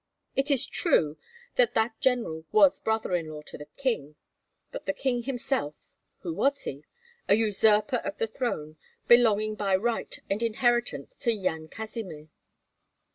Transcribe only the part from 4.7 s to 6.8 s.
but the king himself, who was